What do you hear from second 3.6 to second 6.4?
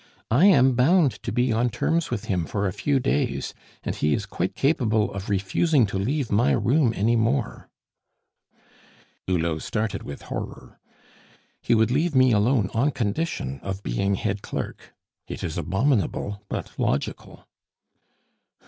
and he is quite capable of refusing to leave